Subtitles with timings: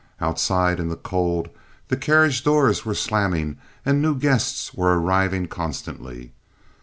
[0.19, 1.49] Outside in the cold,
[1.89, 6.33] the carriage doors were slamming, and new guests were arriving constantly.